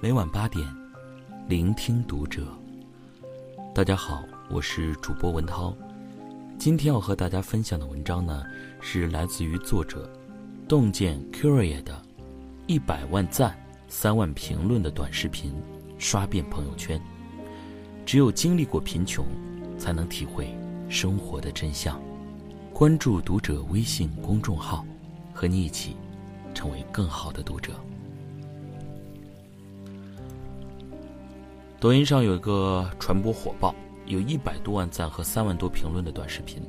[0.00, 0.64] 每晚八点，
[1.48, 2.46] 聆听读者。
[3.74, 5.74] 大家好，我是主播文涛。
[6.56, 8.44] 今天要和大家分享的文章呢，
[8.80, 10.08] 是来自于作者
[10.68, 11.94] 洞见 Curia 的
[12.68, 13.58] 《一百万赞、
[13.88, 15.52] 三万评论的短视频
[15.98, 16.96] 刷遍朋友圈》。
[18.06, 19.26] 只有经历过贫穷，
[19.76, 20.56] 才能体会
[20.88, 22.00] 生活的真相。
[22.72, 24.86] 关注读者微信公众号，
[25.34, 25.96] 和你一起
[26.54, 27.72] 成为更好的读者。
[31.80, 33.72] 抖音上有一个传播火爆、
[34.04, 36.60] 有一百多万赞和三万多评论的短视频。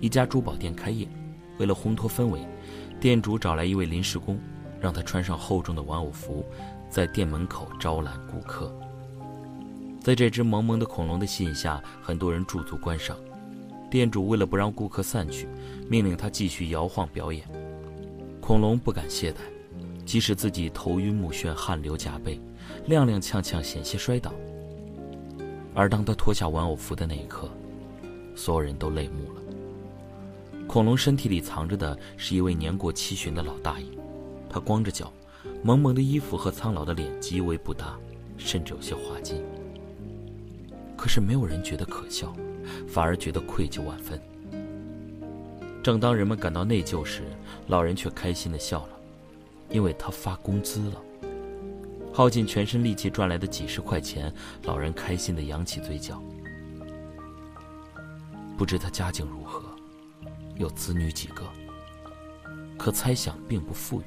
[0.00, 1.06] 一家珠宝店开业，
[1.58, 2.40] 为了烘托氛围，
[2.98, 4.38] 店主找来一位临时工，
[4.80, 6.42] 让他穿上厚重的玩偶服，
[6.88, 8.74] 在店门口招揽顾客。
[10.00, 13.14] 在这只萌萌的恐龙的吸引下，很多人驻足观赏。
[13.90, 15.46] 店主为了不让顾客散去，
[15.90, 17.46] 命令他继续摇晃表演。
[18.40, 19.36] 恐龙不敢懈怠，
[20.06, 22.40] 即使自己头晕目眩、汗流浃背。
[22.88, 24.32] 踉踉跄跄，险些摔倒。
[25.74, 27.48] 而当他脱下玩偶服的那一刻，
[28.34, 29.40] 所有人都泪目了。
[30.66, 33.86] 恐龙身体里藏着的是一位年过七旬的老大爷，
[34.48, 35.12] 他光着脚，
[35.62, 37.96] 萌萌的衣服和苍老的脸极为不搭，
[38.36, 39.40] 甚至有些滑稽。
[40.96, 42.34] 可是没有人觉得可笑，
[42.88, 44.20] 反而觉得愧疚万分。
[45.82, 47.22] 正当人们感到内疚时，
[47.66, 48.90] 老人却开心地笑了，
[49.70, 51.02] 因为他发工资了。
[52.12, 54.32] 耗尽全身力气赚来的几十块钱，
[54.64, 56.22] 老人开心的扬起嘴角。
[58.58, 59.64] 不知他家境如何，
[60.56, 61.42] 有子女几个？
[62.76, 64.04] 可猜想并不富裕。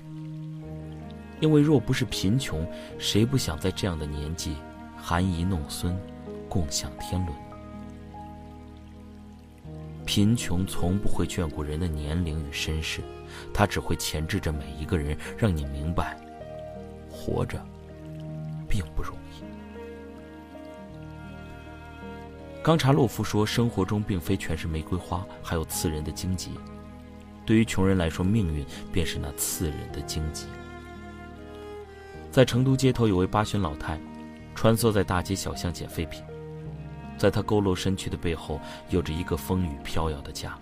[1.42, 2.66] 因为若不是贫穷，
[3.00, 4.56] 谁不想在这样的年纪
[4.95, 5.98] 含饴弄孙，
[6.48, 7.36] 共享天伦？
[10.06, 13.02] 贫穷从不会眷顾人的年龄与身世，
[13.52, 16.16] 它只会钳制着每一个人，让你明白，
[17.10, 17.60] 活着。
[18.75, 19.43] 并不容易。
[22.61, 26.52] 冈察洛夫说：“生活中并非全是玫瑰花，还有刺人的荆棘。
[27.45, 30.47] 对于穷人来说，命运便是那刺人的荆棘。”
[32.31, 33.97] 在成都街头，有位八旬老太，
[34.53, 36.21] 穿梭在大街小巷捡废品。
[37.17, 38.59] 在她佝偻身躯的背后，
[38.89, 40.58] 有着一个风雨飘摇的家。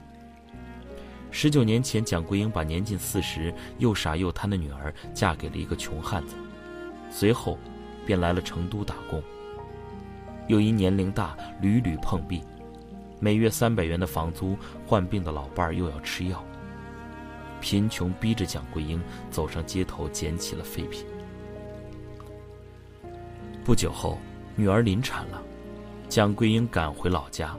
[1.31, 6.35] 十九年前，蒋桂英把年近四十、又傻又贪的女儿嫁给了一个穷汉子，
[7.09, 7.57] 随后。
[8.05, 9.21] 便来了成都打工。
[10.47, 12.43] 又因年龄大，屡屡碰壁，
[13.19, 16.43] 每月三百元的房租，患病的老伴儿又要吃药。
[17.61, 21.05] 贫穷逼着蒋桂英走上街头捡起了废品。
[23.63, 24.17] 不久后，
[24.57, 25.41] 女儿临产了，
[26.09, 27.55] 蒋桂英赶回老家，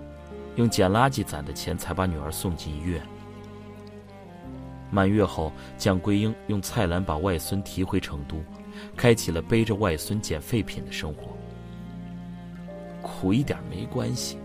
[0.56, 3.00] 用捡垃圾攒的钱才把女儿送进医院。
[4.90, 8.36] 满月后，蒋桂英用菜篮把外孙提回成都。
[8.96, 11.36] 开启了背着外孙捡废品的生活，
[13.02, 14.38] 苦一点没关系，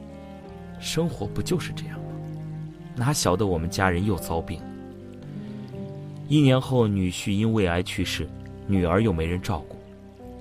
[0.79, 2.05] 生活不就是这样吗？
[2.95, 4.61] 哪晓得我们家人又遭病。
[6.27, 8.27] 一年后，女婿因胃癌去世，
[8.67, 9.77] 女儿又没人照顾，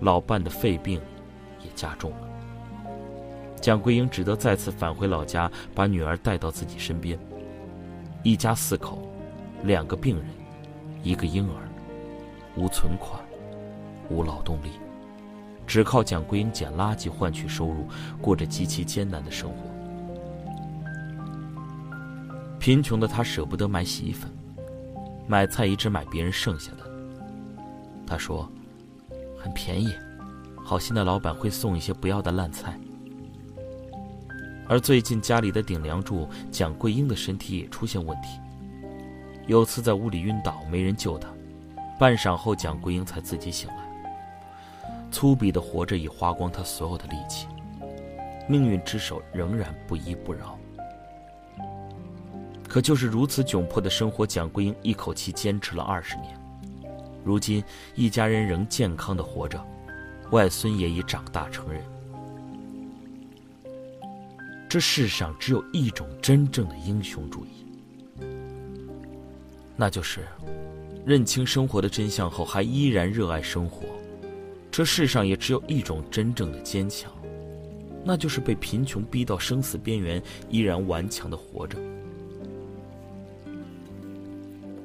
[0.01, 1.01] 老伴的肺病
[1.65, 2.29] 也加重了。
[3.61, 7.19] 蒋桂英只得再次返回老家，把女儿带到自己身边。
[8.23, 9.09] 一家四口，
[9.63, 10.27] 两个病人，
[11.03, 11.69] 一个婴儿，
[12.57, 13.21] 无存款。
[14.11, 14.71] 无劳动力，
[15.67, 17.87] 只靠蒋桂英捡垃圾换取收入，
[18.21, 19.57] 过着极其艰难的生活。
[22.59, 24.31] 贫穷的他舍不得买洗衣粉，
[25.27, 26.79] 买菜一直买别人剩下的。
[28.07, 28.51] 他说
[29.39, 29.93] ：“很便宜，
[30.65, 32.79] 好心的老板会送一些不要的烂菜。”
[34.69, 38.39] 而最近家里的顶梁柱蒋桂英的身体也出现问题，
[39.47, 41.29] 有次在屋里晕倒，没人救他，
[41.99, 43.88] 半晌后蒋桂英才自己醒来。
[45.11, 47.47] 粗鄙的活着已花光他所有的力气，
[48.49, 50.59] 命运之手仍然不依不饶。
[52.69, 56.39] 可就是如此窘迫的生活，蒋桂英一口气坚持了二十年。
[57.25, 57.65] 如今
[57.95, 59.63] 一家人仍健康的活着，
[60.31, 61.83] 外孙也已长大成人。
[64.69, 67.67] 这世上只有一种真正的英雄主义，
[69.75, 70.27] 那就是
[71.07, 73.87] 认清生活的真相后还依然热爱生活。
[74.79, 77.13] 这世上也只有一种真正的坚强，
[78.05, 81.77] 那就是被贫穷逼到生死边缘，依然顽强的活着。《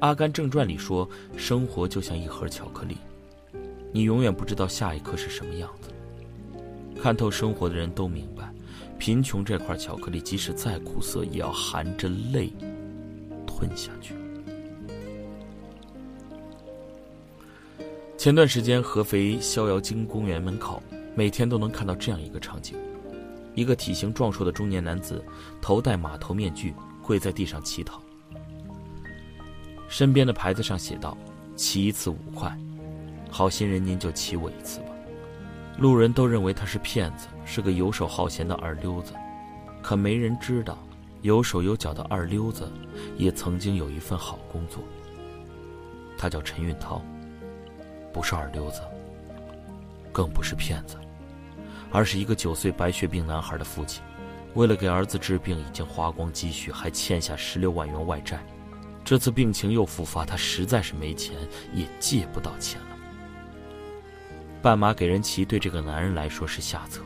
[0.00, 2.96] 阿甘正传》里说，生活就像一盒巧克力，
[3.92, 5.90] 你永远不知道下一刻是什么样子。
[7.00, 8.52] 看透生活的人都明白，
[8.98, 12.52] 贫穷这块巧克力，即使再苦涩，也要含着泪
[13.46, 14.12] 吞下去。
[18.24, 20.82] 前段时间，合肥逍遥津公园门口，
[21.14, 22.74] 每天都能看到这样一个场景：
[23.54, 25.22] 一个体型壮硕的中年男子，
[25.60, 28.00] 头戴马头面具，跪在地上乞讨。
[29.88, 31.14] 身边的牌子上写道
[31.54, 32.58] ：“骑一次五块，
[33.30, 34.86] 好心人您就骑我一次吧。”
[35.76, 39.12] 路人都认为他是骗子，是个游手好闲的二流子。
[39.82, 40.78] 可没人知道，
[41.20, 42.72] 有手有脚的二流子，
[43.18, 44.82] 也曾经有一份好工作。
[46.16, 47.04] 他叫陈运涛，
[48.14, 48.80] 不是二流子，
[50.12, 50.96] 更不是骗子，
[51.90, 54.00] 而是一个九岁白血病男孩的父亲。
[54.54, 58.38] 为了给儿子治病，已经花光积蓄，还欠下十六万元外债。
[59.04, 61.36] 这次病情又复发，他实在是没钱，
[61.74, 62.96] 也借不到钱了。
[64.62, 67.02] 半马给人骑，对这个男人来说是下策。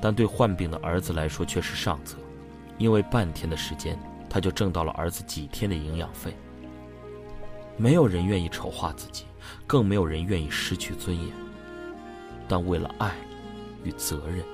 [0.00, 2.16] 但对患病的儿子来说却是上策，
[2.78, 3.98] 因为半天的时间，
[4.30, 6.32] 他就挣到了儿子几天的营养费。
[7.78, 9.24] 没有人愿意丑化自己，
[9.66, 11.28] 更没有人愿意失去尊严。
[12.48, 13.14] 但为了爱
[13.84, 14.44] 与责任，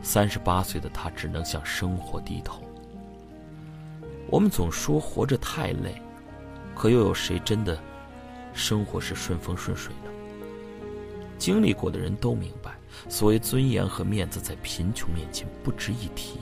[0.00, 2.62] 三十八岁的他只能向生活低头。
[4.30, 6.00] 我们总说活着太累，
[6.74, 7.76] 可又有谁真的
[8.54, 10.10] 生活是顺风顺水呢？
[11.36, 12.72] 经历过的人都明白。
[13.08, 16.38] 所谓尊严和面子，在贫穷面前不值一提。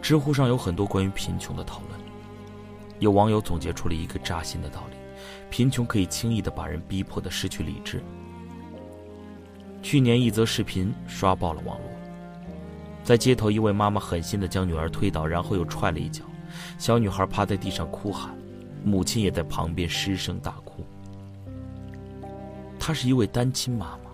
[0.00, 1.89] 知乎上有很多关于贫穷的讨论，
[3.00, 4.96] 有网友总结出了一个扎心的道理：
[5.50, 8.00] 贫穷可以轻易的把人逼迫的失去理智。
[9.82, 11.86] 去年一则视频刷爆了网络，
[13.02, 16.22] 在街头，一位妈妈狠心的将女儿推倒，然后又踹了一脚，
[16.78, 18.32] 小女孩趴在地上哭喊，
[18.84, 20.84] 母亲也在旁边失声大哭。
[22.78, 24.10] 她是一位单亲妈妈。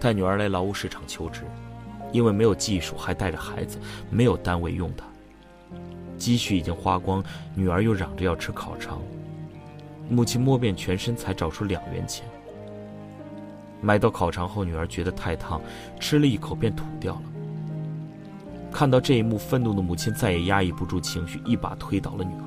[0.00, 1.42] 带女儿来劳务市场求职，
[2.10, 3.78] 因为没有技术，还带着孩子，
[4.10, 5.05] 没有单位用她。
[6.16, 7.22] 积蓄已经花光，
[7.54, 9.00] 女儿又嚷着要吃烤肠，
[10.08, 12.26] 母亲摸遍全身才找出两元钱。
[13.80, 15.60] 买到烤肠后，女儿觉得太烫，
[16.00, 17.22] 吃了一口便吐掉了。
[18.72, 22.44] 看到这一幕，愤怒的母亲再也压抑不住情绪，一把推倒了女儿。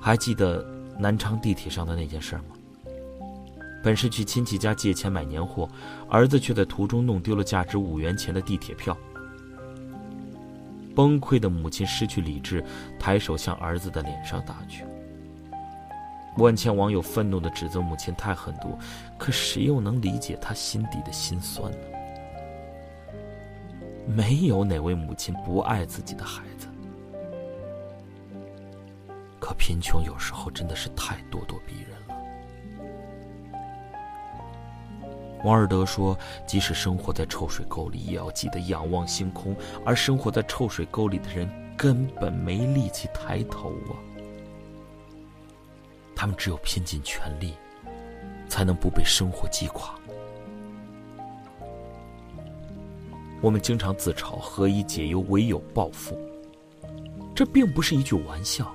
[0.00, 0.64] 还记得
[0.98, 2.42] 南昌地铁上的那件事吗？
[3.82, 5.68] 本是去亲戚家借钱买年货，
[6.08, 8.96] 儿子却在途中弄丢了价值五元钱的地铁票。
[10.96, 12.64] 崩溃的母亲失去理智，
[12.98, 14.84] 抬手向儿子的脸上打去。
[16.38, 18.76] 万千网友愤怒地指责母亲太狠毒，
[19.18, 21.78] 可谁又能理解她心底的心酸呢？
[24.06, 26.68] 没有哪位母亲不爱自己的孩子，
[29.40, 32.05] 可贫穷有时候真的是太咄咄逼人了。
[35.46, 39.54] 王尔德说：“即使生活在臭水沟里，也要记得仰望星空。
[39.84, 43.94] 而生活在臭水沟里的人，根本没力气抬头啊！
[46.16, 47.54] 他们只有拼尽全力，
[48.48, 49.94] 才能不被生活击垮。”
[53.40, 56.18] 我们经常自嘲“何以解忧，唯有暴富”，
[57.36, 58.74] 这并不是一句玩笑，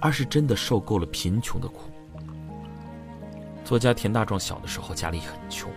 [0.00, 1.90] 而是真的受够了贫穷的苦。
[3.64, 5.68] 作家田大壮小的时候家里很穷。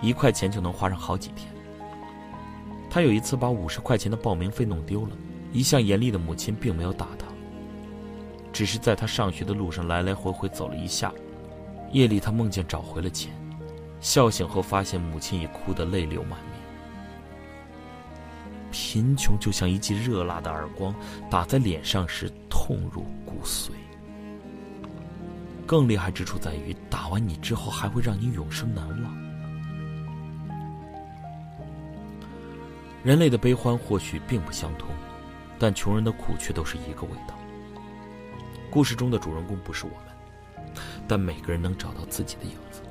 [0.00, 1.52] 一块钱就能花上好几天。
[2.88, 5.16] 他有一次把五十块钱的报名费弄丢了，
[5.52, 7.26] 一向严厉的母亲并没有打他，
[8.52, 11.12] 只是在他上学的路上来来回回走了一下。
[11.92, 13.32] 夜里，他梦见找回了钱，
[14.00, 16.60] 笑醒后发现母亲已哭得泪流满面。
[18.72, 20.94] 贫穷就像一记热辣的耳光，
[21.28, 23.70] 打在脸上时痛入骨髓。
[25.66, 29.19] 更厉害之处在于，打完你之后还会让你永生难忘。
[33.02, 34.88] 人类的悲欢或许并不相通，
[35.58, 37.34] 但穷人的苦却都是一个味道。
[38.70, 40.74] 故事中的主人公不是我们，
[41.08, 42.82] 但每个人能找到自己的影子。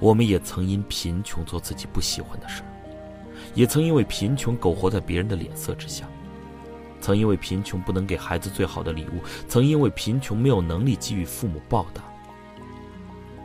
[0.00, 2.68] 我们也曾因贫穷做自己不喜欢的事儿，
[3.54, 6.08] 也曾因为贫穷苟活在别人的脸色之下，
[7.00, 12.02] 曾因为贫穷不能给孩子最好的礼物，曾因为贫穷没有能力给予父母报答。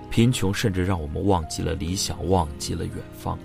[0.10, 3.38] 贫穷甚至让我们忘记了理想，忘记了远方。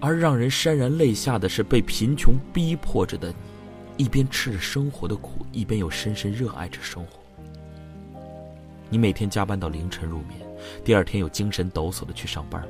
[0.00, 3.28] 而让人潸然泪下的是，被贫穷逼迫着的
[3.96, 7.18] 你，一边吃着生活的苦，一边又深深热爱着生活。
[8.88, 10.40] 你每天加班到凌晨入眠，
[10.84, 12.62] 第二天又精神抖擞的去上班。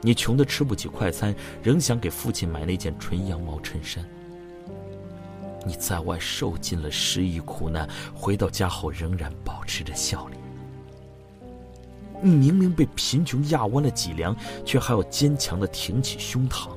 [0.00, 1.32] 你穷的吃不起快餐，
[1.62, 4.04] 仍想给父亲买那件纯羊毛衬衫。
[5.64, 10.41] 你在外受尽了失意苦难，回到家后仍然保持着笑脸。
[12.22, 16.68] 你明明被贫穷压弯了脊梁，却还要坚强的挺起胸膛，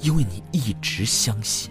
[0.00, 1.70] 因为你一直相信，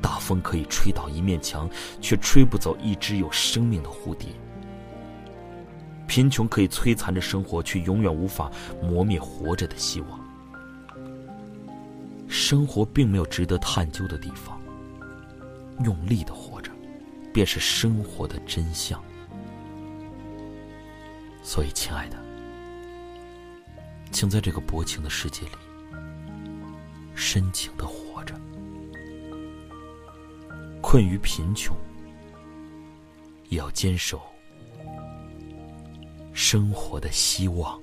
[0.00, 1.68] 大风可以吹倒一面墙，
[2.00, 4.28] 却吹不走一只有生命的蝴蝶。
[6.06, 8.50] 贫穷可以摧残着生活，却永远无法
[8.82, 10.18] 磨灭活着的希望。
[12.26, 14.58] 生活并没有值得探究的地方，
[15.84, 16.72] 用力的活着，
[17.34, 19.00] 便是生活的真相。
[21.52, 22.16] 所以，亲爱的，
[24.12, 25.52] 请在这个薄情的世界里，
[27.16, 28.36] 深情的活着。
[30.80, 31.76] 困于贫穷，
[33.48, 34.22] 也要坚守。
[36.32, 37.76] 生活的希望。